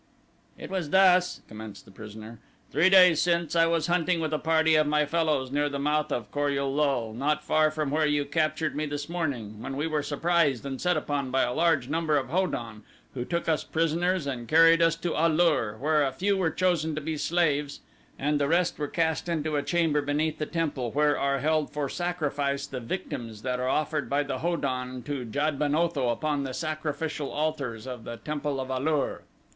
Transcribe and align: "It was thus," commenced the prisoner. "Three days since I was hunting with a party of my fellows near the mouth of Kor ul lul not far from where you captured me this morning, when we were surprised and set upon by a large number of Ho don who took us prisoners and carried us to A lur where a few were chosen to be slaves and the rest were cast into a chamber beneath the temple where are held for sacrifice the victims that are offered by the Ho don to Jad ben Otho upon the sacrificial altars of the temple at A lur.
"It 0.57 0.71
was 0.71 0.89
thus," 0.89 1.41
commenced 1.47 1.85
the 1.85 1.91
prisoner. 1.91 2.39
"Three 2.71 2.89
days 2.89 3.21
since 3.21 3.55
I 3.55 3.67
was 3.67 3.85
hunting 3.85 4.19
with 4.19 4.33
a 4.33 4.39
party 4.39 4.73
of 4.73 4.87
my 4.87 5.05
fellows 5.05 5.51
near 5.51 5.69
the 5.69 5.77
mouth 5.77 6.11
of 6.11 6.31
Kor 6.31 6.49
ul 6.49 6.73
lul 6.73 7.13
not 7.13 7.43
far 7.43 7.69
from 7.69 7.91
where 7.91 8.07
you 8.07 8.25
captured 8.25 8.75
me 8.75 8.87
this 8.87 9.07
morning, 9.07 9.61
when 9.61 9.77
we 9.77 9.85
were 9.85 10.01
surprised 10.01 10.65
and 10.65 10.81
set 10.81 10.97
upon 10.97 11.29
by 11.29 11.43
a 11.43 11.53
large 11.53 11.87
number 11.87 12.17
of 12.17 12.29
Ho 12.29 12.47
don 12.47 12.81
who 13.13 13.23
took 13.23 13.47
us 13.47 13.63
prisoners 13.63 14.25
and 14.25 14.47
carried 14.47 14.81
us 14.81 14.95
to 14.95 15.13
A 15.13 15.29
lur 15.29 15.77
where 15.77 16.03
a 16.03 16.11
few 16.11 16.35
were 16.35 16.49
chosen 16.49 16.95
to 16.95 17.01
be 17.01 17.15
slaves 17.15 17.81
and 18.17 18.39
the 18.39 18.47
rest 18.47 18.79
were 18.79 18.87
cast 18.87 19.29
into 19.29 19.55
a 19.55 19.61
chamber 19.61 20.01
beneath 20.01 20.39
the 20.39 20.47
temple 20.47 20.89
where 20.93 21.15
are 21.15 21.37
held 21.41 21.69
for 21.69 21.87
sacrifice 21.87 22.65
the 22.65 22.79
victims 22.79 23.43
that 23.43 23.59
are 23.59 23.69
offered 23.69 24.09
by 24.09 24.23
the 24.23 24.39
Ho 24.39 24.55
don 24.57 25.03
to 25.03 25.25
Jad 25.25 25.59
ben 25.59 25.75
Otho 25.75 26.09
upon 26.09 26.43
the 26.43 26.55
sacrificial 26.55 27.29
altars 27.29 27.85
of 27.85 28.03
the 28.03 28.17
temple 28.17 28.59
at 28.59 28.71
A 28.71 28.79
lur. 28.83 29.21